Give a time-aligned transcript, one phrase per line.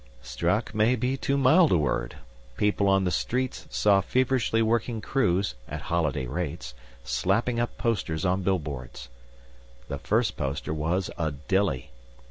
[0.23, 2.15] Struck may be too mild a word.
[2.57, 8.41] People on the streets saw feverishly working crews (at holiday rates!) slapping up posters on
[8.41, 9.09] billboards.
[9.89, 11.91] The first poster was a dilly.